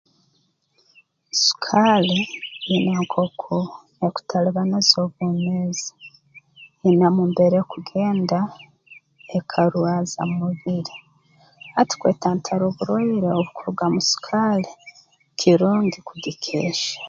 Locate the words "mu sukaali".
13.93-14.71